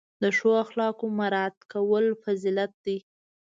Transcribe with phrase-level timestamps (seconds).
[0.23, 2.97] د ښو اخلاقو مراعت کول فضیلت دی.